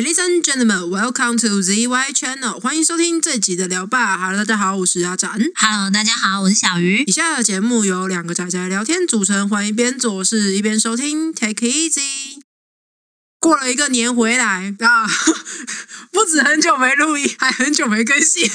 [0.00, 4.16] Ladies and gentlemen, welcome to ZY Channel，欢迎收听这集的聊吧。
[4.16, 5.38] Hello，大家好，我是阿展。
[5.54, 7.12] Hello，大家好，我是小鱼以。
[7.12, 12.40] 下的节目由两个仔仔聊天组成，欢迎一边做事一边收听，Take easy。
[13.38, 15.06] 过了一个年回来啊，
[16.10, 18.50] 不止很久没录音，还很久没更新。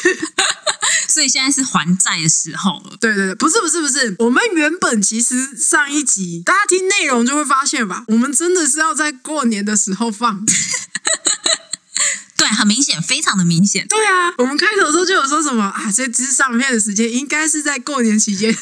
[1.08, 2.98] 所以现在是还债的时候了。
[3.00, 10.44] 对对对，不是不是不是，我们原本其实上一集大家听内容就会发现吧，我们真的是要在过年的时候放。
[12.38, 13.88] 对，很明显，非常的明显。
[13.88, 18.56] 对啊，我们开头的时候就有说什么啊，这支上片的时间应该是在过年期间，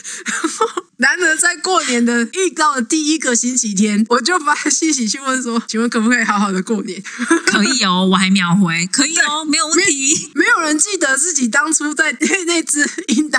[0.97, 7.01] 难得在过年的遇到的第一个星期天，我就发信息去问说，请问可不可以好好的过年？
[7.47, 10.31] 可以哦， 我还秒回，可以哦，没有问题。
[10.35, 12.87] 没有人记得自己当初在那那只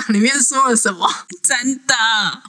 [0.07, 1.09] 里面说了什么。
[1.41, 1.95] 真的，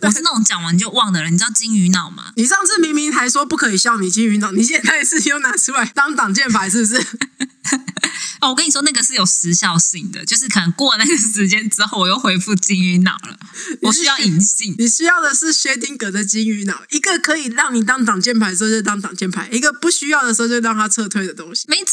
[0.01, 1.33] 我是那种讲完就忘的人。
[1.33, 2.33] 你知道金鱼脑吗？
[2.37, 7.07] 你上次明明还说不可以笑你金鱼脑，你现在是又拿出来当挡箭牌，是不是？
[8.41, 13.39] 哦，我跟你说，那个是有时效性的，就是可能过那个时间之后，我又恢复金鱼脑了。
[13.83, 14.75] 我需要隐性。
[14.79, 21.65] 你需要的是薛定谔的金鱼脑，一个可以让你当挡箭牌的时候就当挡箭牌，一个不需要的时候就让他撤退的东西。
[21.69, 21.93] 没错，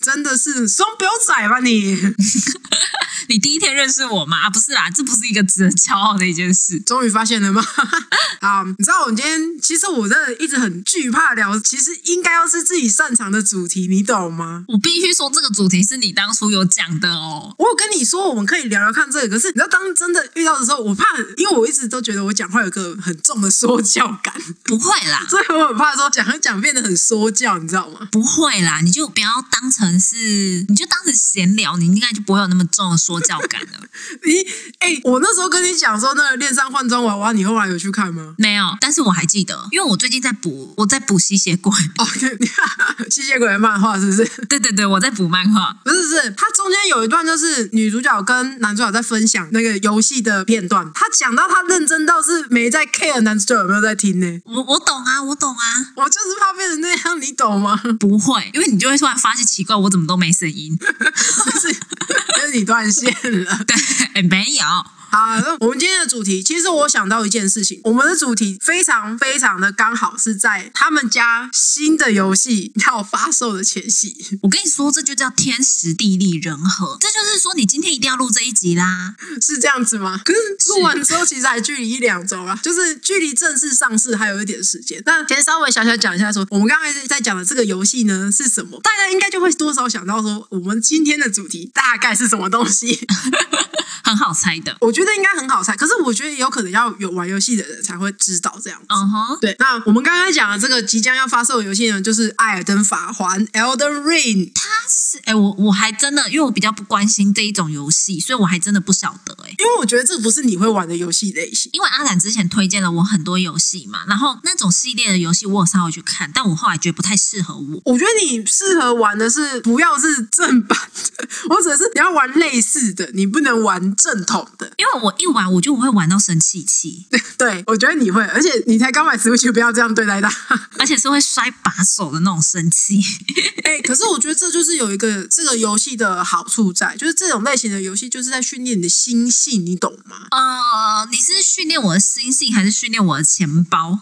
[0.00, 1.96] 真的是双标仔吧你？
[3.28, 4.36] 你第一天认识我吗？
[4.42, 6.78] 啊，不是啦，这不是一个值得骄傲的一件事。
[6.80, 7.64] 终于发现了吗？
[8.40, 14.64] 啊，你知道我们今天其实我真的一直很惧怕聊，其实应该要是自己擅长的主题，你懂吗？
[14.68, 17.54] 我必须说，这个主题是你当初有讲的哦。
[17.58, 21.04] 我有跟你说我们可以聊聊看这个，可是你知道当真的遇到的时候，我怕，
[21.36, 28.08] 因为我一直都觉得我讲话有个很重的说教感，不会啦， 所以我很怕说讲一讲变得很说教，你知道吗？
[28.10, 33.80] 不会啦，你就不要当成是，你就当成闲聊，你应该就不会有那么重的说教感了。
[34.24, 34.32] 你
[34.78, 38.34] 哎、我那时候跟你讲说那个恋上换装娃娃，你后来有去看吗？
[38.38, 41.72] 没有，但是我还记得，因为我最近在补，我在补吸血鬼。
[41.98, 42.06] 哦，
[43.10, 44.24] 吸血鬼的漫画是不是？
[44.48, 45.76] 对对对，我在补漫画。
[45.84, 54.40] 不是不是，它中间有一段就是女主角跟男主角在分享那个游戏的片段，他讲到他认真到是没在 care 男主角有没有在听呢？
[54.44, 55.64] 我我懂啊，我懂啊，
[55.96, 57.80] 我就是怕变成那样，你懂吗？
[57.98, 60.76] 不会，因为你就会突然发现奇怪，我怎么都没声音。
[60.98, 63.12] 就是就是你断线
[63.44, 63.64] 了。
[63.66, 63.76] 对，
[64.14, 64.64] 哎没有。
[65.12, 76.96] 好，那我们今天的主题，其实我想到一件事情，我们的主题非常非常的刚好是在他们家新的游戏要发售的前夕，我跟你说，这就叫天时地利人和。
[76.98, 79.14] 这就是说，你今天一定要录这一集啦。
[79.42, 80.18] 是这样子吗？
[80.24, 80.38] 可是
[80.70, 85.02] 录完之后，其实还距离一两周啊，就是距离正式上市还有一点时间。
[85.04, 93.06] 那先稍微小小讲一下说我们刚才在讲的这个游戏呢是什么，大家应该就会多少想到说，我们今天的主题大概是什么东西。
[94.02, 94.76] 很好猜的。
[94.80, 98.86] 我觉得应该很好猜，可是我觉得也有可能要有玩游戏的人才会知道这样子。
[98.88, 104.52] 嗯哼，对，那我们刚刚讲的这个即将要发售的游戏呢，就是《艾尔登法环》（Elden Ring）。
[104.54, 109.50] 它是哎，我我还真的，因为我比较不关心这一种游戏，所以我还真的不晓得哎。
[109.58, 111.70] 因为我觉得这不是你会玩的游戏类型。
[111.72, 117.80] 因为阿展之前推荐了我很多游戏嘛，然后那种系列的游戏我有稍微去看，但我后来觉得不太适合我。
[117.84, 120.78] 我觉得你适合玩的是不要是正版
[121.16, 124.66] 的， 或者是你要玩类似的，你不能玩正统的。
[124.76, 127.06] 因为我一玩我就会玩到生气气，
[127.38, 130.32] 对，我觉得你会，而且你才刚买 Switch，不要这样对待它。
[130.78, 133.00] 而且是会摔把手的那种生气。
[133.62, 140.26] 哎、可是我觉得这就是有一个这个游戏的好处在，就是这种类型的游戏就是在训练你的心性，你懂吗？
[140.30, 144.00] 呃，你是训练我的心性，还是训练我的钱包？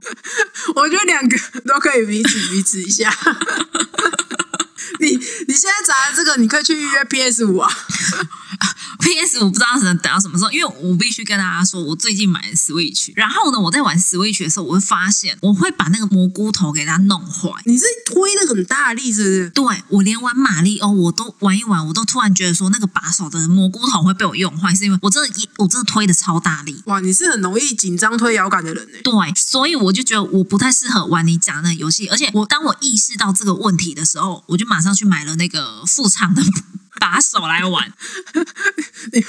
[0.76, 1.36] 我觉得两个
[1.66, 3.14] 都可以彼此彼此一下。
[4.98, 7.70] 你你现在砸的这个，你可以去预约 PS 五啊。
[9.10, 17.50] PS 我不知道能等到什么时候，因为我必须跟大家说，我最近买了 Switch，然后呢，我在玩 Switch 的时候，我会发现我会把那个蘑菇头给它弄坏。
[17.64, 19.50] 你是推的很大力，是不是？
[19.50, 26.80] 对我连玩马里欧，我都玩一玩，我都突然觉得说那个把手的蘑菇头会被我用坏，是因为我真的一我真的推的超大力。
[26.86, 28.98] 哇，你是很容易紧张推摇杆的人呢。
[29.02, 36.42] 对，所以我就觉得我不太适合玩你讲的那个游戏，而且我当我意识到这个问题的时候，我就马上去买了那个副厂的
[36.98, 37.92] 把手来玩。
[39.12, 39.24] 你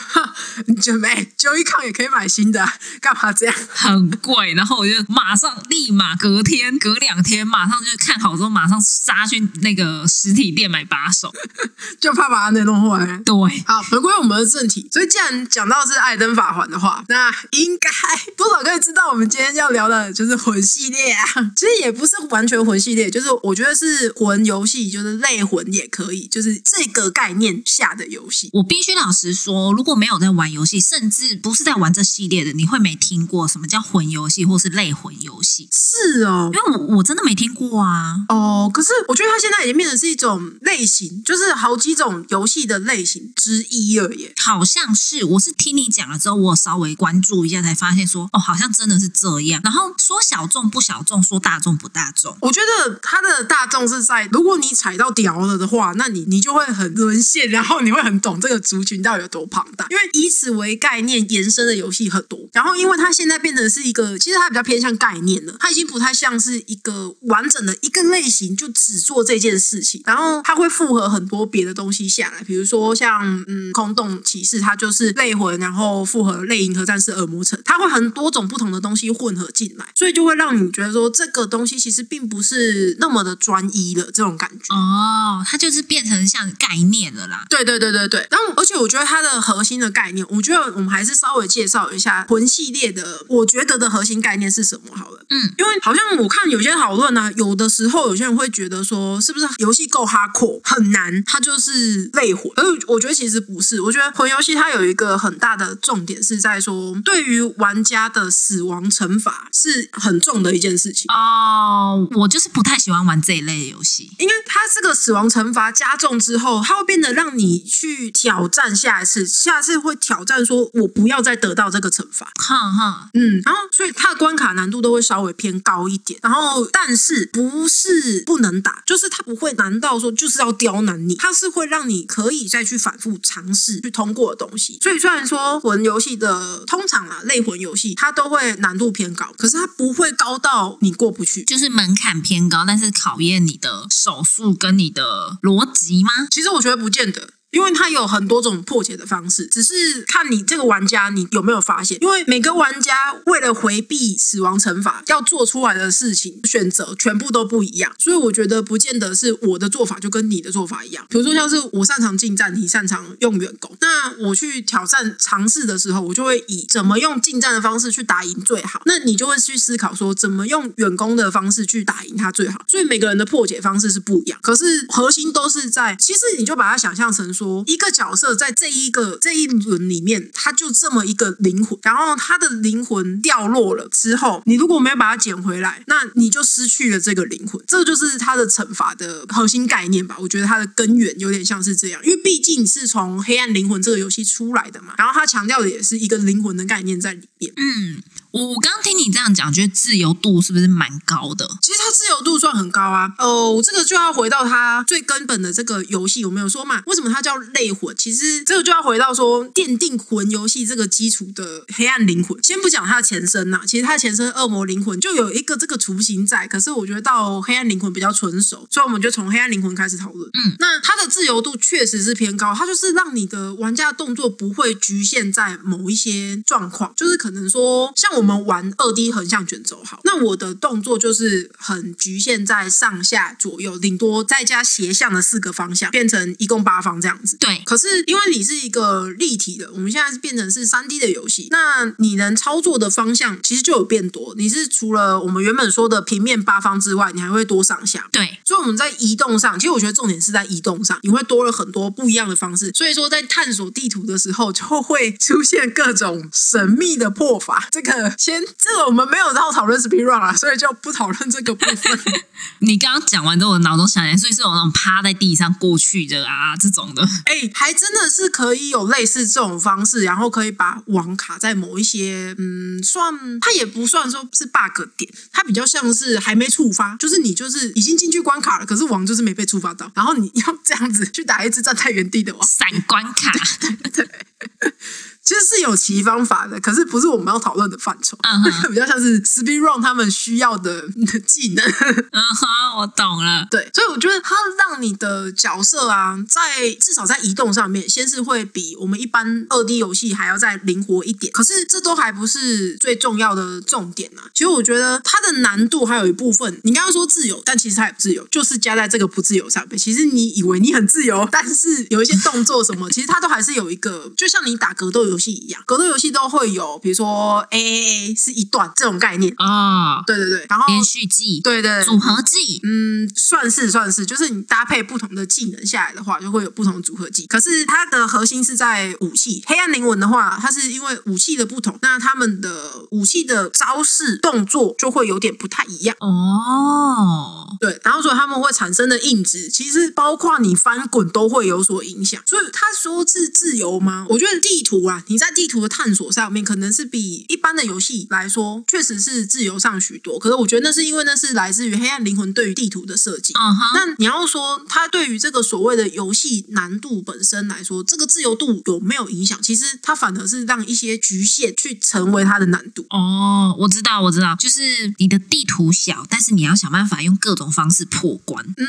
[0.68, 3.56] 你准备九一抗也可以买新的啊、干嘛这样？
[3.70, 11.32] 很贵，然后我就马上立马隔天隔两天马上就看好之后，马上杀去那个实体店买把手。
[12.00, 13.06] 就怕把它给弄坏。
[13.26, 14.88] 对，好，回归我们的正题。
[14.92, 17.90] 所以，既然讲到是艾登法环的话，那应该
[18.36, 21.26] 多少可以知道我们今天要聊的就是魂系列啊。
[21.56, 28.50] 其实也不是完全魂系列，就是我觉得是魂游戏，就是类魂也可以，就是这个概念下的游戏。
[28.54, 35.68] 我必须老实说，如果没有在玩游戏，甚至不是在玩这系列的，你会没听过什么叫混游戏或是类混游戏？
[35.72, 38.26] 是哦因，为我我真的没听过啊。
[38.30, 44.32] 哦，可是我觉得它现在已经变成是一种类型，就是好几种游戏的类型之一而已。
[44.38, 49.62] 好像是，我是听你讲了之后，我有稍微关注一下，才发现说，哦，好像真的是这样。
[49.64, 52.36] 然后说小众不小众，说大众不大众。
[52.42, 59.86] 我觉得它的大众是在，如果你踩到屌了的话，那你你就会很沦陷，然后你会很懂这个族群到底有多庞大。
[59.90, 84.74] 因为以此为概念延伸的游戏很多，然后因为它现在变成是一个，其实它比较偏向概念了，它已经不太像是一个完整的一个类型，就只做这件事情，然后它会复合很多别的东西下来，比如说像嗯空洞骑士，它就是类魂，然后复合类银河战士恶魔城，它会很多种不同的东西混合进来，所以就会让你觉得说这个东西其实并不是那么的专一了，这种感觉。
[84.74, 87.44] 哦，它就是变成像概念了啦。
[87.50, 95.26] 对对对对对，然后而且我觉得它的核心的概念，我觉得我们还是稍微介绍一下魂系列的，我觉得的核心概念是什么好了。
[95.30, 102.52] 嗯，因为好像我看有些讨论呢，有的时候有些人会觉得说，是不是游戏够 hardcore 很难，它就是累魂。
[102.58, 111.06] 而我觉得其实不是，我觉得魂游戏它有一个很大的重点是在说，对于玩家的死亡惩罚是很重的一件事情。
[111.10, 114.12] 哦，我就是不太喜欢玩这一类的游戏。
[114.18, 122.32] 因为它这个死亡惩罚加重之后，它会变得让你去挑战下一次，下次会挑战说我不要再得到这个惩罚。
[122.42, 134.80] 哈哈，嗯，然后所以它的关卡难度都会稍微偏高一点，然后但是不是不能打，就是它不会难到说就是要刁难你，它是会让你可以再去反复尝试去通过的东西。
[134.82, 141.44] 所以虽然说魂游戏的通常啊类魂游戏它都会难度偏高，可是它不会高到你过不去。
[141.44, 146.10] 就是门槛偏高，但是考验你的手速跟你的逻辑吗？
[146.32, 147.11] 其实我觉得不见得。
[147.12, 147.41] 的。
[147.52, 151.98] 因为它有很多种破解的方式，只是看你这个玩家你有没有发现。
[152.02, 161.06] 因为每个玩家为了回避死亡惩罚，要做出来的事情选择全部都不一样，所以我觉得不见得是我的做法就跟你的做法一样。
[161.10, 168.82] 比如说像是我擅长近战，你擅长用远攻，那我去挑战尝试的时候，我就会以怎么用近战的方式去打赢最好。
[168.86, 172.64] 那你就会去思考说，怎么用远攻的方式去打赢它最好。
[172.68, 190.16] 所以每个人的破解方式是不一样，可是核心都是在，其实你就把它想象成说，一个角色在这一个这一轮里面，他就这么一个灵魂，然后他的灵魂掉落了之后，你如果没有把它捡回来，那你就失去了这个灵魂，这就是他的惩罚的核心概念吧。
[190.20, 197.52] 我觉得它的根源有点像是这样，因为毕竟是从《黑暗灵魂》这个游戏出来的嘛，然后他强调的也是一个灵魂的概念在里面。
[197.58, 201.48] 嗯，我我刚刚听你这样讲，觉得自由度是不是蛮高的？
[201.62, 203.14] 其实它自由度算很高啊。
[203.18, 206.82] 哦，这个就要回到它最根本的这个游戏，有没有说嘛？
[206.86, 207.96] 为什么它叫类魂？
[207.98, 212.42] 其实这个就要回到说奠定魂游戏这个基础的黑暗灵魂。
[212.42, 220.30] 先不讲它的前身呐、其实它的前身恶魔灵魂就有一个这个雏形在，可是我觉得到黑暗灵魂比较纯熟，所以我们就从黑暗灵魂开始讨论。
[220.34, 237.38] 嗯，那它的自由度确实是偏高，它就是让你的玩家动作不会局限在某一些状况，就是可能说像我们玩二 D 横向卷轴好，那我的动作就是很局限在上下左右，顶多再加斜向的四个方向，变成一共八方这样子。
[237.38, 244.34] 对，可是因为你是一个立体的，我们现在是变成是三 D 的游戏，那你能操作的方向其实就有变多。
[244.38, 248.08] 你是除了我们原本说的平面八方之外，你还会多上下。
[248.12, 252.72] 对，所以我们在移动上，其实我觉得重点是在移动上，你会多了很多不一样的方式。
[252.74, 257.68] 所以说，在探索地图的时候，就会出现各种神秘的破法。
[257.72, 262.00] 这个 先，这个我们没有到讨论 speed run 啊，所以就不讨论这个部分。
[262.60, 267.04] 你刚刚讲完之后，我脑中想起来，所以是有那种趴在地上过去的啊这种的。
[267.26, 283.32] 哎、还真的是可以有类似这种方式，然后可以把网卡在某一些，嗯，算它也不算说是 bug 点，它比较像是还没触发，就是你就是已经进去关卡了，可是网就是没被触发到，然后你要这样子去打一只站在原地的网，闪关卡，
[285.24, 290.84] 其实是有其方法的，可是不是我们要讨论的范畴，嗯哼那个 比较像是 speed run 他们需要的
[291.28, 291.64] 技能。
[291.66, 293.48] 嗯哼，我懂了。
[293.52, 301.32] 对，所以我觉得它让你的角色啊，在至少在移动上面，先是会比我们一般二 D 游戏还要再灵活一点。
[301.32, 304.26] 可是这都还不是最重要的重点啊。
[304.34, 309.78] 其实我觉得它的难度还有一部分，你刚刚说自由，但其实它也不自由，就是加在这个不自由上面。
[309.78, 319.34] 其实你以为你很自由，但是有一些动作什么，其实它都还是有一个，就像你打格斗游游戏一样，格斗游戏都会有，比如说 A A A 是一段这种概念。
[319.38, 327.28] 哦，对对对，然后连续技、对对组合技，嗯，算是算是，就是你搭配不同的技能下来的话，就会有不同的组合技。
[327.28, 329.44] 可是它的核心是在武器。
[329.46, 335.96] 黑暗灵魂的话，它是因为武器的不同，那他们的武器的招式动作就会有点不太一样。
[336.00, 342.22] 哦，对，然后所以他们会产生的硬值，其实包括你翻滚都会有所影响。
[342.26, 344.06] 所以他说是自由吗？
[344.10, 350.20] 我觉得地图啊，你在地图的探索上面，可能是比一般的游戏来说，确实是自由上许多。
[350.20, 353.34] 可是我觉得那是因为那是来自于黑暗灵魂对于地图的设计。
[353.34, 359.42] 嗯哼，那你要说它对于这个所谓的游戏难度本身来说，这个自由度有没有影响？
[359.42, 362.86] 其实它反而是让一些局限去成为它的难度。
[362.90, 368.46] 哦，我知道，我知道，就是你的地图小，但是你要想办法用各种方式破关。
[368.58, 368.66] 嗯，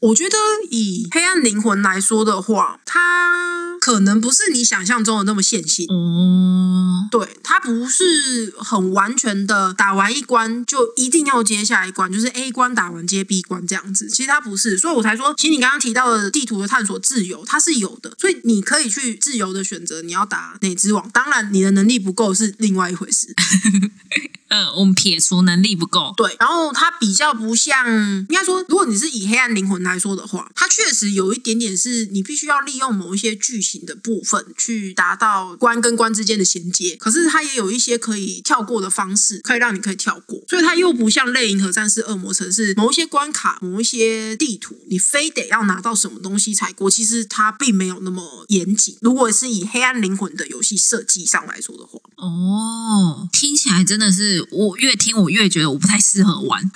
[0.00, 0.36] 我觉得
[0.70, 5.86] 以黑暗灵魂来说的话，它可能不是你想象中的那么线性。
[5.88, 14.08] 哦，对，它不是很完全的打完一关就一定要接下一关，就是 A 关打完接 B 关这样子。
[14.08, 21.10] 其实它不是，所以我才说，其实你刚刚提到的地图的探索自由，它是有的，所以你可以去自由的选择你要打哪只网。
[21.12, 23.34] 当然，你的能力不够是另外一回事。
[24.50, 48.96] 呃，我们撇除能力不够，对，然后它比较不像，应该说，如果你是以黑暗灵魂来说的话，它确实有一点点是你必须要利用某一些剧情的部分去达到关跟关之间的衔接，可是它也有一些可以跳过的方式，可以让你可以跳过，所以它又不像《类银河战士：恶魔城市》某一些关卡、某一些地图，你非得要拿到什么东西才过，其实它并没有那么严谨。
[49.00, 56.60] 如果是以黑暗灵魂的游戏设计上来说的话，哦，听起来真的是，我越听我越觉得我不太适合玩。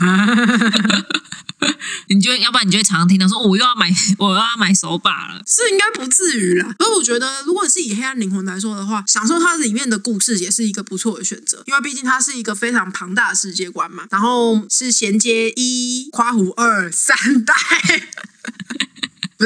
[2.09, 5.43] 你就要不然你就会常常听到说，哦我又要买， 我又要买手把了。
[5.47, 6.75] 是应该不至于啦。
[6.79, 17.55] 所以我觉得，如果是以黑暗灵魂来说的话，享受它里面的故事也是一个不错的选择，因为毕竟它是一个非常庞大的世界观嘛，然后是衔接一、夸胡二三代。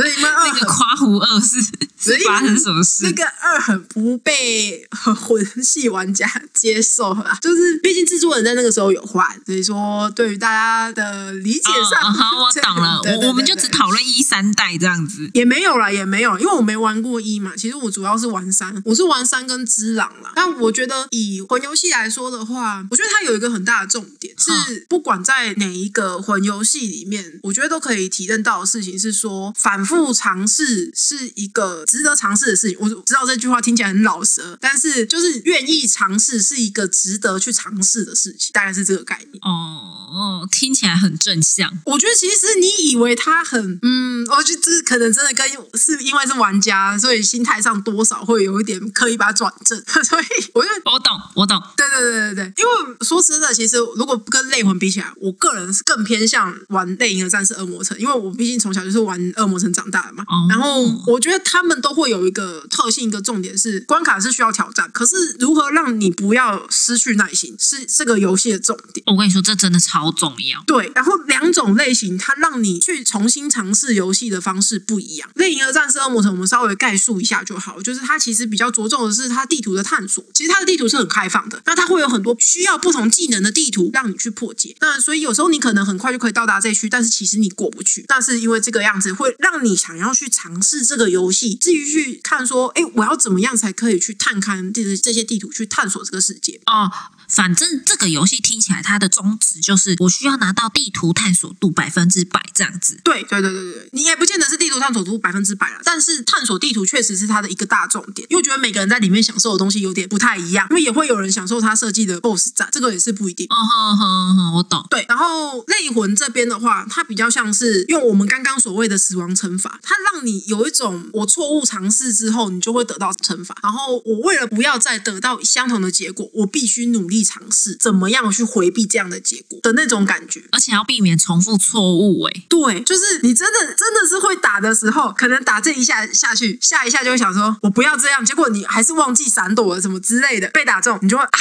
[0.01, 1.61] 不是因为二那个夸胡二是
[1.99, 3.05] 是发生什么事？
[3.05, 13.01] 那个二很不被魂系玩家接受啦，就是毕竟制作人在那个时候有换，所以说对于大家的理解上，哦好，我 懂了。
[13.03, 15.29] 对对对我我们就只讨论一三代这样子。
[15.35, 17.53] 也没有啦，也没有，因为我没玩过一嘛。
[17.57, 20.33] 其实我主要是玩三，我是玩三跟之狼啦。
[20.35, 32.77] 但我觉得以魂游戏来说的话，我觉得它有一个很大的重点是，不管在哪一个魂游戏里面，我觉得都可以体认到的事情是说，反复尝试是一个值得尝试的事情。
[32.81, 39.41] 我知道这句话听起来很老舌，但是就是愿意尝试是一个值得去尝试的事情，大概是这个概念。
[39.43, 41.73] 哦，听起来很正向。
[41.87, 50.79] 我觉得其实你以为他很，嗯，我觉得这可能真的跟是因为是玩家，所以心态上多少会有一点刻意把它转正， 所以我觉得。
[50.85, 51.63] 我懂，我懂。
[51.77, 60.25] 对对对对对，因为说真的，其实如果跟类魂比起来，我个人是更偏向玩《类银河战士：恶魔城》，因为我毕竟从小就是玩恶魔城长大的嘛。
[60.27, 69.05] 哦然后我觉得他们都会有一个特性，一个重点是关卡是需要挑战，可是如何让你不要失去耐心，是这个游戏的重点。
[69.07, 70.63] 我跟你说，这真的超重要。
[70.67, 75.29] 对，然后两种类型，它让你去重新尝试游戏的方式不一样。
[75.37, 80.25] 《另一个战士：恶魔城》，我们稍微概述一下就好，就是它其实比较着重的是它地图的探索。
[80.35, 84.75] 其实它的地图是很开放的，那它会有很多需要不同技能的地图让你去破解。
[84.81, 88.05] 那所以有时候你可能很快就可以到达这区，但是其实你过不去。
[88.09, 96.61] 那是因为这个样子会让你想要去尝试这个游戏，至于去看说，哎，我要怎么样才可以去探勘这这些地图，去探索这个世界。
[96.67, 96.91] 哦，
[97.29, 103.01] 反正这个游戏听起来它的宗旨就是我需要拿到地图探索度百分之百这样子。
[103.05, 108.27] 对对对对对，你也不见得是地图探索度百分之百了，但是探索地图确实是它的一个大重点。
[108.31, 113.47] 因为我觉得每个人在里面享受的东西有点不太一样，因为也会有人享受他设计的 BOSS 战，这个也是不一定。
[113.51, 114.87] 哦哼哼哼，我懂。
[114.89, 123.55] 对，然后类魂这边的话，它比较像是用我们刚刚所谓的死亡惩罚，它让你有一种我错误尝试之后，你就会得到惩罚。
[123.63, 130.43] 然后我为了不要再得到相同的结果，我必须努力尝试怎么样去回避这样的结果的那种感觉。
[130.53, 141.39] 而且要避免重复错误，哎，对，就是你真的真的是会打的时候，可能打这一下下去，下一下就会想说我不要这样，结果你还是忘记闪躲了什么之类的，被打中，你就会啊，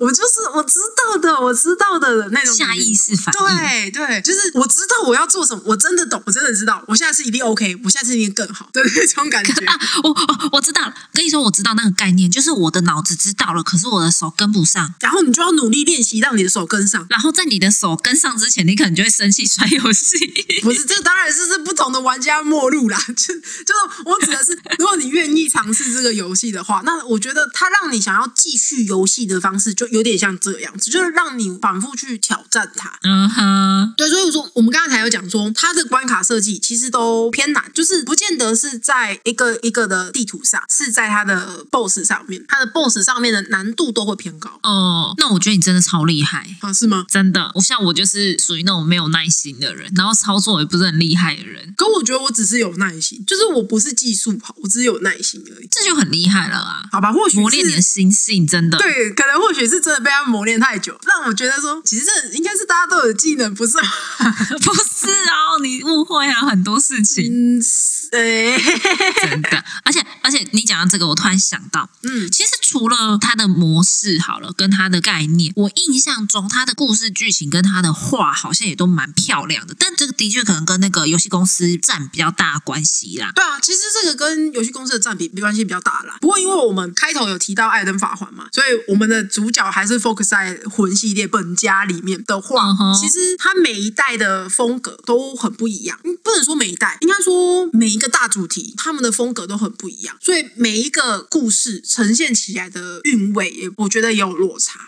[0.00, 3.56] 我就是我知道的，我知道的的那种下意识反应。
[3.56, 9.52] 对对，就是我知道我要做什么，我真的懂，我真的知道，我下次一定 OK，我下次一定更好，对那种感觉。
[9.66, 10.94] 啊，我哦，我知道了。
[11.12, 14.94] 跟你说，我知道那个概念，就是我的脑子知道了，可是我的手跟不上。
[15.00, 17.06] 然后后你就要努力练习，让你的手跟上。
[17.10, 20.16] 然后在你的手跟上之前，你可能就会生气摔游戏。
[20.62, 22.98] 不是，这当然是是不同的玩家末路啦。
[23.08, 32.98] 就就是我指的是，如果你愿意尝试这个游戏的话，那我觉得它让你想要继续游戏的方式，就有点像这样子，就是让你反复去挑战它。
[33.02, 46.46] 嗯哼，对，所以说我们刚才有讲说，它的关卡设计其实都偏难，就是不见得是在一个一个的地图上，是在它的 BOSS 上面，它的 BOSS 上面的难度都会偏高哦，那我觉得你真的超厉害。
[46.60, 46.72] 啊？
[46.72, 47.04] 是吗？
[47.08, 55.68] 真的，我像我就是属于那种没有耐心的人，然后操作也不是很厉害的人，可我觉得我只是有耐心，就是我不是技术好，我只是有耐心而已。
[55.70, 56.82] 这就很厉害了啊！
[56.92, 58.78] 好吧，或许磨练你的是心性，真的。
[58.78, 63.78] 对，可能或许是真的被他们磨练太久，让我觉得说，其实这应该是大家都有技能，不是？
[64.62, 67.24] 不是哦，你误会啊很多事情，
[67.58, 68.58] 嗯，是对，
[69.22, 69.64] 真的。
[69.84, 79.74] 而且而且，你讲到这个，我突然想到，嗯，其实除了它的模式好了，跟它的概念，我印象中他的故事剧情跟他的画好像也都蛮漂亮的。
[79.78, 83.32] 但这个的确可能跟那个游戏公司占比较大关系啦。
[83.34, 86.16] 对啊，其实这个跟游戏公司的占比关系比较大啦。
[86.20, 95.98] 不过因为我们开头有提到《艾登法环》嘛，所以我们的主角还是 focus 在魂系列本家里面的话，嗯哼其实他每一代的风格都很不一样。
[96.04, 104.87] 嗯不能说每一代，应该说每一个大主题，他们的风格都很不一样，所以每一个故事呈现起来的韵味，也我觉得也有落差。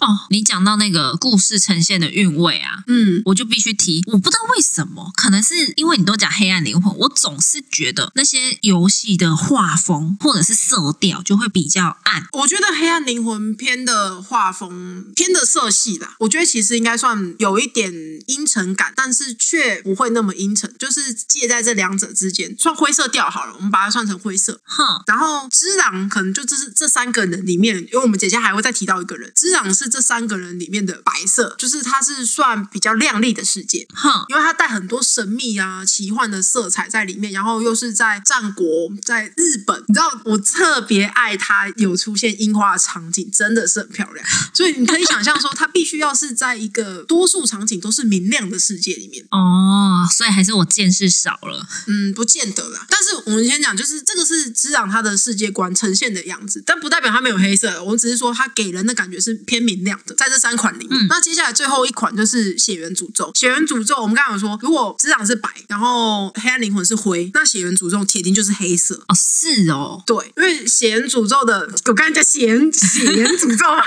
[0.00, 12.26] 哦，你讲到那个故事呈现的韵味啊，嗯，我就必须提，我不知道为什么，可能是因为你都讲黑暗灵魂，我总是觉得那些游戏的画风或者是色调就会比较暗。
[12.32, 17.92] 我觉得《黑暗灵魂》偏的画风偏的色系啦，我觉得其实应该算有一点
[18.26, 24.60] 阴沉感，但是却不会那么阴沉，就是介在这两者之间，算灰色调好了，我们把它算成灰色。
[24.64, 33.86] 哼，然后之狼可能就这是这三个人里面，因为我们姐姐还会再提到一个人，之朗是这三个人里面的白色，就是它是算比较亮丽的世界。
[33.94, 38.66] 哼，因为它带很多神秘啊、奇幻的色彩在里面，然后又是在战国，
[39.02, 44.26] 在日本，你知道我特别爱它有出现樱花的场景，真的是很漂亮。
[44.52, 49.24] 所以你可以想象说，它必须要是在一个多数场景都是明亮的世界里面。
[49.30, 51.66] 哦，所以还是我见识少了。
[51.86, 52.86] 嗯，不见得啦。
[52.88, 57.82] 但是我们先讲，就是这个是滋养他的世界观呈现的样子，但不代表他没有黑色。
[57.82, 60.88] 我们只是说他给人的感觉是偏明亮的，在这三款里面。
[60.90, 63.30] 嗯那接下来最后一款就是血缘诅咒。
[63.34, 69.02] 血缘诅咒，我们刚刚有说，如果职场是白，然后黑暗灵魂是灰，那血缘诅咒铁定就是黑色。
[69.08, 73.82] 哦，是哦，对，因为血缘诅咒的，我刚才叫血缘血缘诅咒 嘛，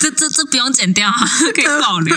[0.00, 1.16] 这这这不用剪掉啊，
[1.54, 2.16] 可以保留。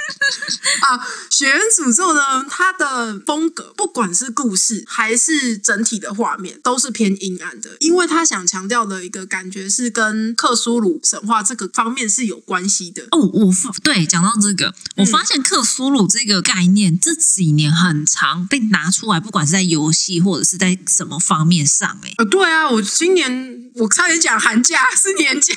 [0.82, 13.04] 啊，血缘诅咒呢，它的风格不管是故事还是整体的画面，都是偏阴暗的，因为他想强调的一个感觉是跟克苏鲁神话这个方面是有关系的。
[13.10, 25.54] 哦，我发对讲到这个，我发现克苏鲁这个概念这几年很常被拿出来，不管是在游戏或者是在什么方面上、欸，呃，对啊，我今年我差点讲寒假是年假，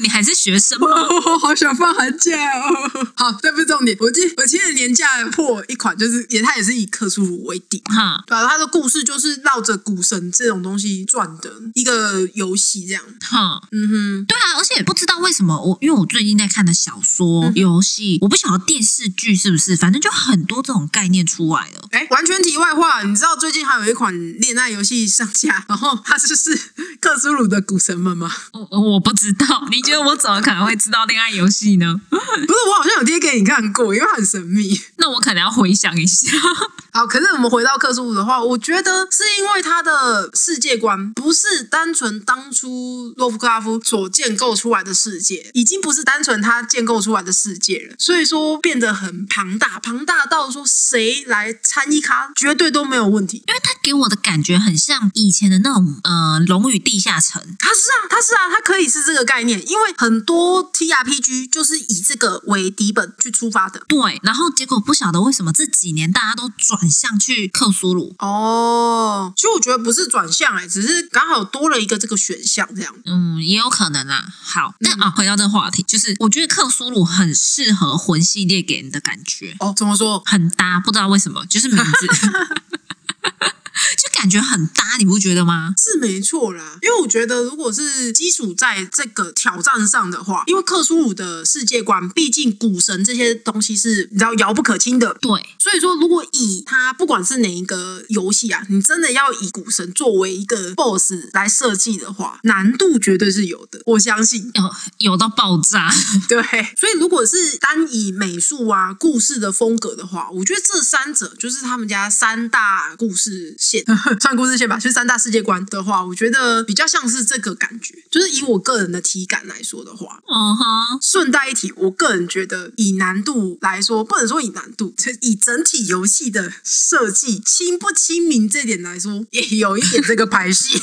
[0.00, 0.86] 你还是学生吗？
[0.88, 3.08] 我好想放寒假哦。
[3.14, 7.82] 好，这不是重点，我今我今年年假破一款，就是也它也是以克苏鲁为底。
[7.86, 13.02] 哈对啊，它的故事就是绕着古神这种东西转的一个游戏，这样。
[13.20, 21.88] 哈，嗯哼，对啊，而且不知道为什么我，因为我最近在看的小说、游戏，我不晓得电视剧是不是，反正就很多这种概念出来了。
[21.92, 26.56] 哎，完全题外话，你知道最近还有一款恋爱游戏上架，然后它就是
[27.00, 28.30] 克苏鲁的古神们吗？
[28.52, 31.98] 我我不知道，你觉得我怎么可能会知道恋爱游戏呢？
[32.10, 34.78] 不是，我好像有贴给你看过，因为很神秘。
[34.96, 36.30] 那我可能要回想一下。
[36.92, 53.44] 好，可是我们回到克苏鲁的话，我觉得是因为他的世界观不是单纯当初洛夫克拉夫所建构出来的世界，已经不是单纯他建构出来的世界了，所以说变得很庞大，庞大到说谁来参一咖绝对都没有问题。
[53.46, 63.80] 因为他给我的感觉很像以前的那种呃《龙与地下城》，他是啊，他是啊，他可以是这个概念，因为很多 TRPG 就是以这个为底本去出发的。
[63.88, 72.94] 对，然后结果不晓得为什么这几年大家都转向去克苏鲁，哦，其实我觉得不是转向哎、只是刚好多了一个这个选项这样。
[73.04, 74.26] 嗯，也有可能啊。
[74.42, 80.22] 好，那、啊，回到这个话题，就是我觉得克苏鲁很适合魂系列给人的感觉，哦，怎么说？
[80.24, 82.08] 很搭，不知道为什么，就是名字。
[83.96, 85.74] 就感觉很搭，你不觉得吗？
[85.76, 104.50] 是没错啦，因为我觉得如果是基础在这个挑战上的话，因为克苏鲁的世界观，毕竟古神这些东西是你知道遥不可亲的，对，所以说如果以它不管是哪一个游戏啊，你真的要以古神作为一个 BOSS 来设计的话，难度绝对是有的，我相信。
[104.54, 105.88] 有有到爆炸。
[106.28, 106.42] 对，
[106.76, 113.84] 所以如果是单以美术啊、故事的风格的话，我觉得这三者就是他们家三大故事线，
[114.20, 117.94] 算故事线吧，就是三大世界观的话，我觉得比较像是这个感觉。
[118.10, 130.82] 就是以我个人的体感来说的话，嗯哼，顺带一提，我个人觉得以难度来说，不能说以难度，就以整体游戏的设计亲不亲民这点来说，也有一点这个排戏。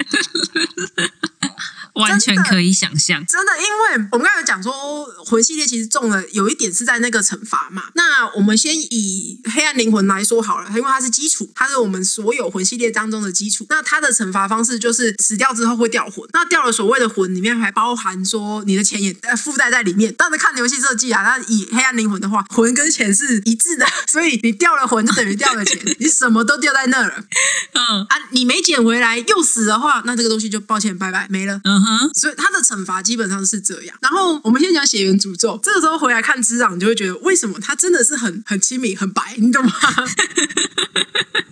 [2.00, 3.24] 完全可以想象。
[3.26, 7.84] 真的，因为我们刚才有讲说魂系列其实中了有一点是在那个惩罚嘛。
[7.94, 13.66] 那我们先以黑暗灵魂来说好了，因为它是基础，它是我们所有魂系列当中的基础。
[13.68, 20.14] 那它的惩罚方式就是死掉之后会掉魂，那掉了所谓的魂里面还包含说你的钱也呃附带在里面。
[20.16, 27.24] 但是看游戏设计啊，那以黑暗灵魂的话，魂跟钱是一致的，所以你掉了魂就等于掉了钱， 你什么都掉在那了。
[27.72, 31.60] 嗯啊，你没捡回来又死的话，那这个东西就抱歉拜拜没了。
[31.64, 33.96] 嗯哼，所以他的惩罚基本上是这样。
[34.00, 39.72] 然后我们先讲血缘诅咒，这个时候回来看之长，你就会觉得为什么他真的是很很亲民、很白，你懂吗？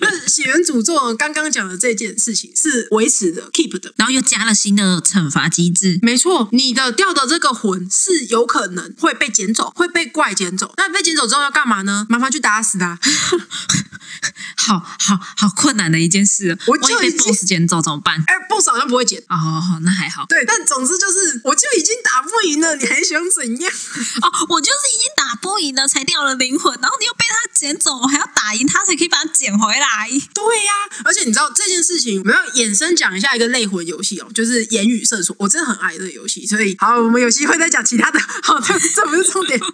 [0.01, 3.93] 那血缘诅咒刚刚讲的这件事情是维持的、keep 的。
[3.97, 5.99] 然后又加了新的惩罚机制。
[6.03, 10.73] 没错，你的掉的这个魂是有可能会被捡走，会被怪捡走。
[10.77, 12.07] 那被捡走之后要干嘛呢？
[12.09, 12.99] 麻烦去打死他。
[14.57, 18.23] 好好好困难的一件事，我就万一被已经 BOSS 捡走怎么办？
[18.27, 19.21] 哎，boss 好像不会捡。
[19.29, 20.27] 哦，好那还好。
[20.29, 23.73] 对，但总之就是，我就已经打不赢了，你还想怎样？
[24.23, 30.09] 哦，我就是已经打不赢了，才掉了灵魂，然后你又被他捡走，我还要打赢他才可以把他捡回来。
[30.35, 30.73] 对呀、
[31.05, 35.35] 而且你知道这件事情，我们要衍生讲一下一个类魂游戏哦，就是言语射出。
[35.39, 38.19] 我真的很爱这个游戏，所以好，我们有机会再讲其他的。
[38.43, 39.59] 好，这这不是重点。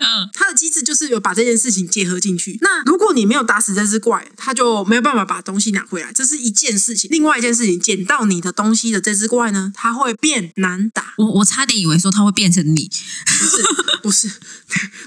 [0.00, 2.58] 嗯，它的机制就是有把这件事情结合进去。
[2.60, 7.08] 那如果你没有打死这只怪，它就没有办法把东西拿回来，这是一件事情。
[7.10, 11.14] 另外一件事情，捡到你的东西的这只怪呢，它会变难打。
[11.16, 12.90] 我我差点以为说他会变成你，
[13.26, 13.62] 不是，
[14.02, 14.28] 不是，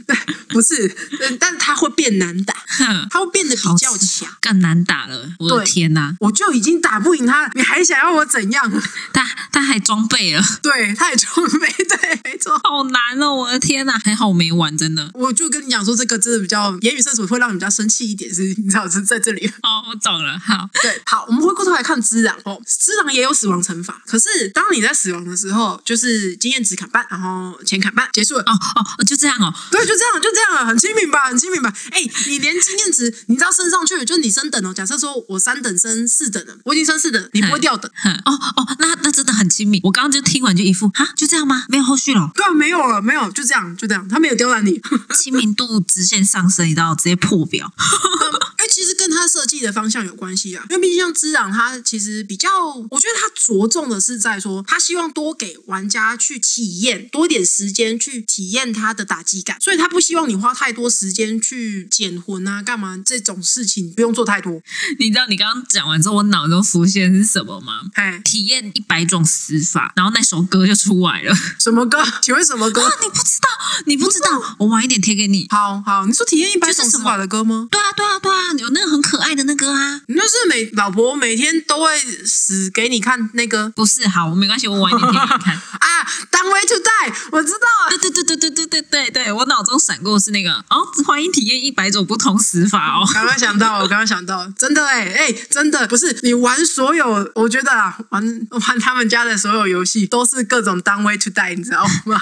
[0.08, 0.16] 对，
[0.50, 4.30] 不是，对但它会变难打，哼，它会变得比较强。
[4.40, 5.34] 更难打了。
[5.40, 8.72] 我的天哪，我就已经打不赢他，你还想要我怎样？
[9.14, 12.60] 他他还装备了，对，他也装备，对，没错。
[12.64, 13.34] 好难哦！
[13.36, 15.10] 我的天哪，还好我没玩，真的。
[15.14, 19.48] 我就跟你讲说，这个真的比较言语射手会让你比较生气一点，是你知道是 在这里。
[19.64, 28.44] 哦，我懂了，好，对，好，我们回过头来看之狼哦，之狼也有死亡惩罚，可是当你在死亡的时候，就是经验值砍半，然后钱砍半，结束了。
[28.44, 29.54] 哦哦，就这样哦。
[29.72, 31.74] 对，就这样，就这样了，很亲民吧，很亲民吧。
[31.92, 34.74] 哎，你连经验值，你知道升上去，就是你升等哦。
[34.74, 37.90] 假设说我三等升四等了，我已经升四等了，你不会掉等。
[37.96, 39.80] 哼哦哦，那那真的很亲密。
[39.84, 41.66] 我刚刚就听完就一副哈，就这样吗？
[41.70, 44.80] 没有后续了，对啊，没有了，没有，就这样，就这样，他没有刁难你。
[45.14, 47.71] 亲民度直线上升，你知道，直接破表。
[48.58, 52.50] 哎、其实跟他设计的方向有关系啊，因为毕竟像之壤，他其实比较，
[52.90, 64.62] 我觉得他着重的是在说，他希望多给玩家去体验，多一点时间去体验他的打击感，所以他不希望你花太多时间去捡魂啊，干嘛这种事情不用做太多。
[65.00, 67.82] 你知道你刚刚讲完之后，我脑中浮现是什么吗？
[67.94, 71.36] 哎，体验一百种死法，然后那首歌就出来了。
[71.60, 72.04] 什么歌？
[72.22, 72.84] 请问什么歌？
[72.84, 73.50] 啊，你不知道，
[73.88, 75.48] 你不知道，我晚一点贴给你。
[75.50, 77.61] 好好，你说体验一百种死法的歌吗？
[77.70, 80.02] 对啊，对啊，对啊，有那个很可爱的那个啊。
[80.08, 85.38] 那是每老婆每天都会死给你看那个不是，好，没关系，我晚一点给你看。
[85.82, 87.90] 啊，Down Way to Die，我知道啊。
[87.90, 93.08] 对对对对对对对对对，我脑中闪过的是那个哦，欢迎体验一百种不同死法哦。
[93.14, 102.22] 刚刚想到，我刚刚想到，真的哎、哎、真的不是你玩所有，我觉得啊，玩玩他们家的所有游戏都是各种 down way to die，你知道吗？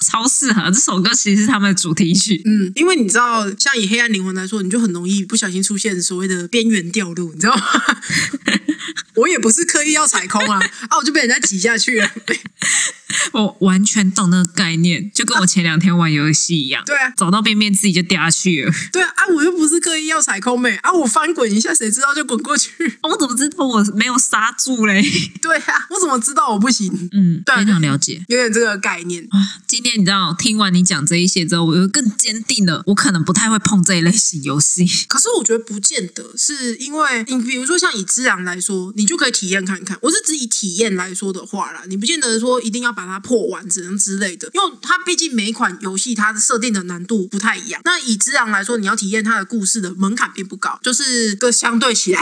[0.00, 2.40] 超适合这首歌，其实是他们的主题曲。
[2.44, 7.62] 嗯，因为你知道，像以黑暗灵魂来说，你就很容易不小心出现所谓的边缘掉落，你知道吗？
[9.20, 12.10] 我也不是刻意要踩空啊， 啊，我就被人家挤下去了。
[13.32, 16.82] 我完全懂那个概念，就跟我前两天玩游戏一样。
[16.86, 18.72] 对啊，走到边边自己就掉下去了。
[18.92, 22.70] 对啊，啊，我又不是刻意要踩空妹啊，我翻滚一下，谁知道就滚过去？
[23.02, 25.02] 我怎么知道我没有刹住嘞？
[25.42, 26.90] 对啊，我怎么知道我不行？
[27.12, 28.24] 嗯，对非常了解。
[28.28, 29.22] 有点这个概念。
[29.30, 34.86] 啊，今天你知道，听完你讲这一些之后，我又更坚定了，我可能不太会碰这一类型游戏。
[35.08, 39.98] 可是我觉得不见得，是因为你比如说像以之阳来说，你就可以体验看看。
[40.00, 44.46] 我是指以体验来说的话啦，你不见得说一定要把把它破完，只能之类的。
[44.52, 47.80] 因为它毕竟每一款游戏它的设定的难度不太一样。
[47.82, 52.20] 那以《之狼》来说，你要体验它的故事的门槛并不高，就是个相对起来，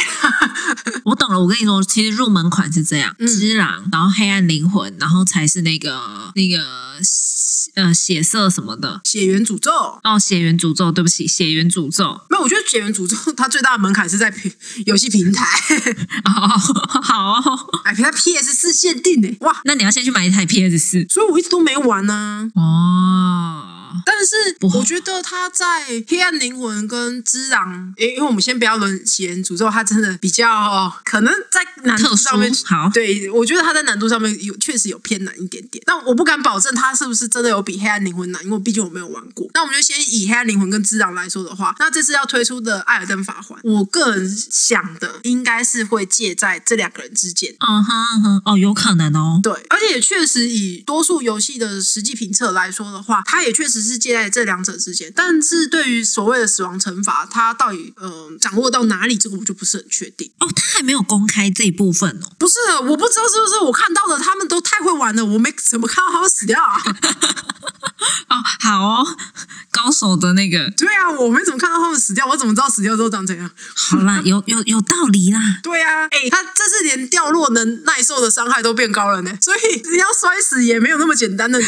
[1.05, 1.41] 我懂了。
[1.41, 6.65] 我跟你说，其实入门款是这样，嗯之狼，然后黑暗灵魂，然后才是那个那个
[7.75, 9.01] 呃血色什么的。
[9.05, 9.71] 血缘诅咒。
[10.05, 12.21] 哦，血缘诅咒，对不起，血缘诅咒。
[12.31, 14.51] 没有，我觉得血缘诅咒它最大的门槛是在平
[14.87, 15.45] 游戏平台，
[16.25, 16.31] 哦，
[17.03, 19.61] 好哦，哎，它 PS 四限定的，哇！
[19.65, 21.07] 那你要先去买一台 PS 四。
[21.09, 32.91] 所以我一直都没玩呢、哦，但是我觉得他在《黑暗灵魂》跟《之狼》，诶，因为我们先不要论血缘诅咒，他真的比较可能在难度上面，好。
[32.93, 35.83] 对我觉得他在难度上面有确实有偏难一点点。
[35.87, 39.49] 但我不敢保证他是不是真的有比《黑暗灵魂》难，因为毕竟我没有玩过。
[39.55, 47.55] 那我们就先以《黑暗灵魂》跟《之狼》来说的话，那这次要推出的《艾尔登法环》，我个人想的应该是会介在这两个人之间。
[47.59, 49.41] 嗯哼嗯哼，哦，有可能哦。
[49.43, 55.13] 对，而且也确实以多数游戏的实际评测来说的话，他也确实是介在这两者之间。
[55.15, 60.31] 但是对于所谓的死亡惩罚，他到底呃掌握到哪里，这个我就不是很确定。
[60.39, 62.33] 哦，他还没有公开这一部分哦。
[62.39, 66.77] 不是，我不知道是不是我看到的，他们都太会玩了，我没怎么看到他们死掉啊。
[68.29, 69.07] 哦，好哦，
[69.71, 73.51] 高手的那个，对啊，我没怎么看到他们死掉，我怎么知道死掉之后长怎样？
[73.75, 75.41] 好啦，有有有道理啦。
[75.63, 81.67] 对啊，哎、他这是连掉落能耐受的伤害都变高了呢，所以你要摔死也没有那么简单的呢。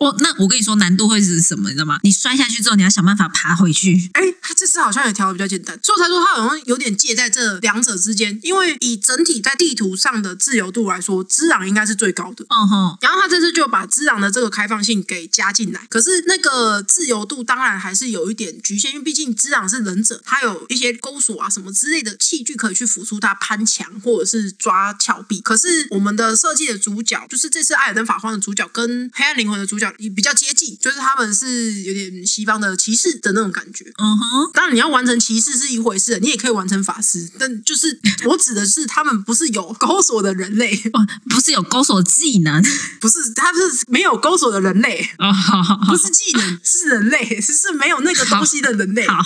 [0.00, 1.68] 我那我跟你说，难度会是什么？
[1.68, 2.00] 你知道吗？
[2.02, 4.10] 你摔下去之后，你要想办法爬回去。
[4.14, 8.38] 哎，他这次好像也调的比较简单，所以我才说他好像有点介在这两者之间。
[8.42, 12.46] 因为以整体在地图上的自由度来说，之朗应该是最高的。
[12.48, 25.42] 嗯哼，然后他这次就把之朗的这个开放性给加进来，可是那个自由度当然还是有一点局限，因为毕竟之朗是忍者，他有一些钩索啊什么之类的器具可以去辅助他攀墙或者是抓峭壁。
[25.42, 33.84] 可是我们的设计的主角，就是这次艾尔登法荒的主角跟黑暗灵魂的主角也比较接近，就是他们是有点西方的骑士的那种感觉。
[33.98, 42.62] 嗯哼，当然，你要完成骑士是一回事，你也可以完成法师，但就是 我指的是他们不是有钩索的人类，哦，不是有勾索技能
[43.00, 49.06] 不是他是没有钩索的人类，哦，好好好不是技能， 是人类，是是没有那个东西的人类。
[49.06, 49.20] 好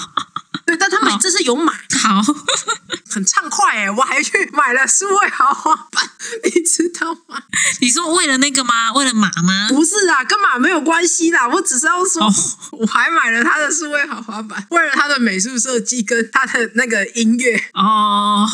[0.74, 2.20] 对，但他们好这是有买，好，
[3.10, 6.08] 很畅快哎，我还去买了数位豪华版，
[6.44, 7.42] 你知道吗？
[7.80, 8.92] 你说为了那个吗？
[8.92, 9.68] 为了马吗？
[9.68, 12.32] 不是啊，跟马没有关系啦，我只是要说，哦
[12.72, 17.70] 我还买了他的数位豪华版，为了他的美术设计跟他的那个音乐。
[17.74, 18.46] 哦，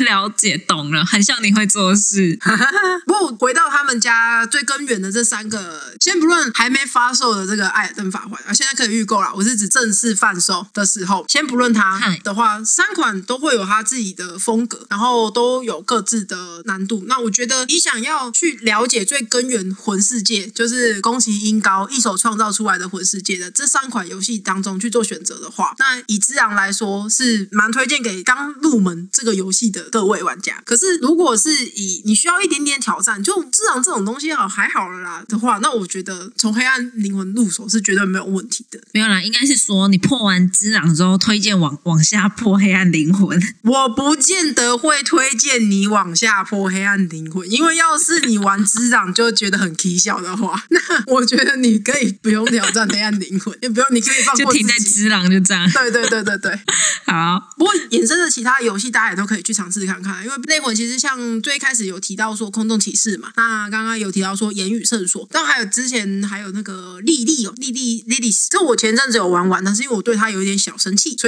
[0.00, 2.38] 了解懂了，很像你会做事。
[3.06, 9.32] 不过回到他们家最根源的这三个，先不论还没发售的这个《艾尔登法环》啊，现在可以预购了。
[9.34, 17.04] 我是指正式贩售的时候，先不论它的话，三款都会有它自己的风格，然后都有各自的难度。
[17.06, 30.62] 那我觉得你想要去了解最根源魂世界，就是宫崎英高一手创造出来的魂世界的这三款游戏当中去做选择的话，那以之昂来说是蛮推荐给刚入门这个游戏的各位玩家。
[30.64, 38.80] 可是如果是以你需要一点点挑战，就之昂这种东西好还好了啦的话，那我觉得从黑暗灵魂入手是绝对没有问题的。
[38.92, 43.40] 没有啦，应该是说你破完之昂之后，推荐往往下破黑暗灵魂。
[43.62, 54.74] 我不见得会推荐你往下破黑暗灵魂，因为要是你玩之长就觉得很蹊跷的话，那我觉得你可以不用挑战黑暗灵魂，也不用，你可以放就停在。
[54.78, 55.70] 之狼就这样。
[55.70, 56.58] 对对对对对，
[57.06, 60.24] 好，不过衍生的其他游戏，大家也都可以去尝试看看。
[60.24, 71.27] 因为内魂其实像最开始有提到说空洞骑士嘛，那刚刚有提到说言语圣所，但还有之前还有那个莉莉哦，莉莉莉莉丝，这我前阵子有玩完，但是因为我对它有一点小生气，所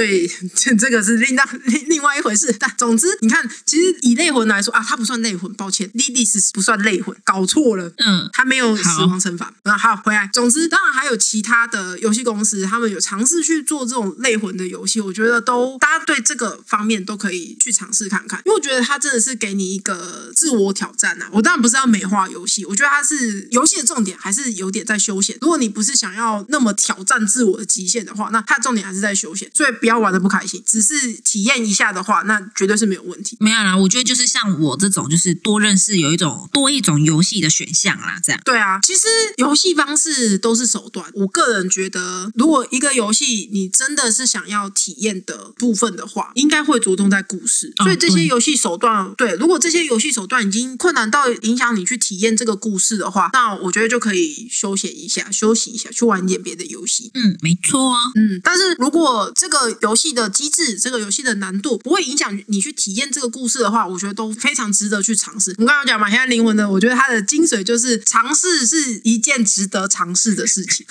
[0.55, 2.55] 这 这个是另当另另外一回事。
[2.59, 7.91] 但总之，你看，其实以类魂来说啊，它不算类魂，抱歉，莉莉丝不算类魂，搞错了。
[7.97, 9.53] 嗯，它没有死亡惩罚。
[9.63, 10.29] 那好，回来。
[10.33, 25.37] 总之，当然还有其他的游戏公司，他们有尝试去做这种类魂的游戏，我觉得都大家对这个方面都可以去尝试看看，因为我觉得它真的是给你一个自我挑战啊、我当然不是要美化游戏，我觉得它是游戏的重点还是有点在休闲。
[25.41, 33.37] 如果你不是想要那么挑战自我的极限的话，那它的重点还是在休闲，所以不要玩的不开心，只是体验一下的话，那绝对是没有问题。
[33.39, 38.41] 没有啦，我觉得就是像我这种，就是多认识有一种多一种游戏的选项啦，这样。
[38.43, 41.09] 对啊，其实游戏方式都是手段。
[41.13, 47.73] 我个人觉得，如果一个游戏你真的是想要体验的部分的话，应该会着重在故事。
[47.77, 57.11] 哦所以这些游戏手段，对，如果这些游戏手段已经困难到影响你去体验这个故事的话，那我觉得就可以休闲一下，休息一下，去玩一点别的游戏。
[57.13, 58.11] 嗯，没错啊。
[58.15, 65.51] 嗯，但是如果这个游戏的机制、这个游戏的难度不会影响你去体验这个故事的话，我觉得都非常值得去尝试。
[65.57, 70.85] 我们刚刚讲嘛，《现在灵魂》的，我觉得它它的精髓就是尝试是一件值得尝试的事情。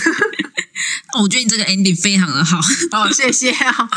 [1.14, 2.60] 哦，我觉得你这个 ending 非常的好。
[2.90, 3.88] 好，谢谢啊。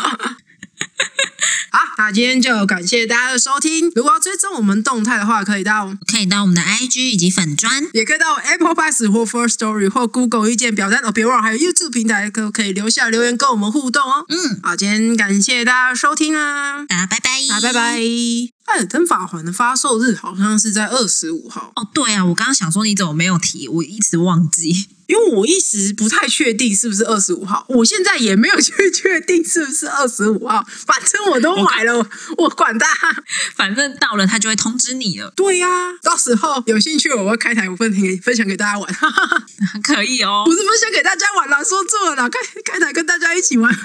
[1.74, 3.92] 好，那今天就感谢大家的收听。
[3.96, 11.12] 如果要追踪我们动态的话，可以到可以到我们的 IG 以及粉砖，也可以到 Apple Pass 或 First Story 或 Google 意见表单哦。
[11.12, 14.24] 别忘了还有 YouTube 平台可可以留下留言跟我们互动哦。
[14.30, 18.53] 嗯，好，今天感谢大家的收听啊，大家拜拜，啊，拜拜。
[18.66, 24.90] 艾尔登法环的发售日好像是在二十五号，哦，对啊，我刚刚想说你怎么没有提，我一直忘记。
[25.06, 31.94] 因为我一时不太确定是不是二十五号，我现在也没有去确定是不是二十五号，反正我都买了，
[32.38, 32.88] 我管他，
[33.54, 35.30] 反正到了他就会通知你了。
[35.36, 35.68] 对呀、
[36.02, 38.96] 到时候有兴趣我会开台我分给分享给大家玩，
[39.84, 40.54] 可以哦不。
[40.54, 43.72] 是分享给大家玩啦，说错了啦，开开台跟大家一起玩。